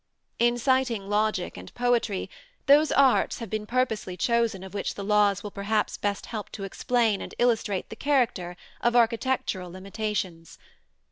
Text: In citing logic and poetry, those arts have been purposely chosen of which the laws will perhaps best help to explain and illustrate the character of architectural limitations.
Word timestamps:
In 0.39 0.57
citing 0.57 1.07
logic 1.07 1.57
and 1.57 1.71
poetry, 1.75 2.27
those 2.65 2.91
arts 2.91 3.37
have 3.37 3.51
been 3.51 3.67
purposely 3.67 4.17
chosen 4.17 4.63
of 4.63 4.73
which 4.73 4.95
the 4.95 5.03
laws 5.03 5.43
will 5.43 5.51
perhaps 5.51 5.95
best 5.95 6.25
help 6.25 6.49
to 6.53 6.63
explain 6.63 7.21
and 7.21 7.35
illustrate 7.37 7.89
the 7.89 7.95
character 7.95 8.57
of 8.81 8.95
architectural 8.95 9.69
limitations. 9.69 10.57